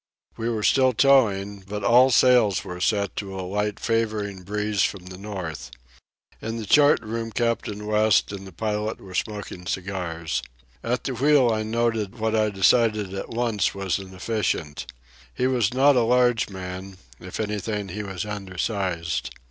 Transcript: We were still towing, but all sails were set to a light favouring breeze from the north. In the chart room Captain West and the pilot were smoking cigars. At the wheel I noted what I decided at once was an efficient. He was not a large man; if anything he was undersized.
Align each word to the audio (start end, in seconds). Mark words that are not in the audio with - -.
We 0.35 0.49
were 0.49 0.63
still 0.63 0.93
towing, 0.93 1.59
but 1.59 1.83
all 1.83 2.09
sails 2.09 2.65
were 2.65 2.81
set 2.81 3.15
to 3.17 3.39
a 3.39 3.45
light 3.45 3.79
favouring 3.79 4.41
breeze 4.41 4.81
from 4.81 5.05
the 5.05 5.17
north. 5.19 5.69
In 6.41 6.57
the 6.57 6.65
chart 6.65 6.99
room 7.03 7.31
Captain 7.31 7.85
West 7.85 8.31
and 8.31 8.47
the 8.47 8.51
pilot 8.51 8.99
were 8.99 9.13
smoking 9.13 9.67
cigars. 9.67 10.41
At 10.83 11.03
the 11.03 11.13
wheel 11.13 11.51
I 11.51 11.61
noted 11.61 12.17
what 12.17 12.35
I 12.35 12.49
decided 12.49 13.13
at 13.13 13.29
once 13.29 13.75
was 13.75 13.99
an 13.99 14.15
efficient. 14.15 14.87
He 15.35 15.45
was 15.45 15.71
not 15.71 15.95
a 15.95 16.01
large 16.01 16.49
man; 16.49 16.97
if 17.19 17.39
anything 17.39 17.89
he 17.89 18.01
was 18.01 18.25
undersized. 18.25 19.29